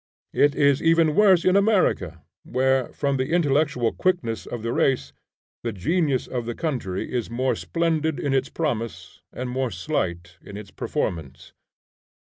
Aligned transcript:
It 0.33 0.55
is 0.55 0.81
even 0.81 1.13
worse 1.13 1.45
in 1.45 1.55
America, 1.55 2.23
where, 2.43 2.91
from 2.91 3.17
the 3.17 3.29
intellectual 3.31 3.91
quickness 3.93 4.47
of 4.47 4.63
the 4.63 4.73
race, 4.73 5.13
the 5.61 5.71
genius 5.71 6.25
of 6.25 6.47
the 6.47 6.55
country 6.55 7.13
is 7.13 7.29
more 7.29 7.53
splendid 7.53 8.19
in 8.19 8.33
its 8.33 8.49
promise 8.49 9.21
and 9.31 9.47
more 9.47 9.69
slight 9.69 10.37
in 10.41 10.57
its 10.57 10.71
performance. 10.71 11.53